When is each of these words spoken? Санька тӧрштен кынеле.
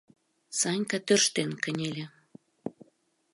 Санька 0.59 0.97
тӧрштен 1.05 1.49
кынеле. 1.63 2.05